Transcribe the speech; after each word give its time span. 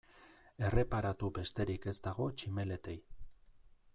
Erreparatu 0.69 1.29
besterik 1.35 1.85
ez 1.93 1.95
dago 2.09 2.29
tximeletei. 2.39 2.99